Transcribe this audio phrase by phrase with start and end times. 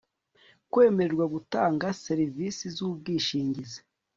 [0.71, 3.79] kwemererwa gutanga serivisi z ubwishingizi